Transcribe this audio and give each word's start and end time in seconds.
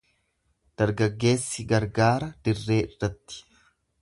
Dargaggeessi 0.81 1.67
gargaara 1.73 2.31
dirree 2.47 2.83
irratti. 2.89 3.43